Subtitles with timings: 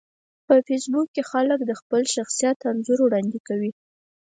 [0.47, 3.71] په فېسبوک کې خلک د خپل شخصیت ښه انځور وړاندې کوي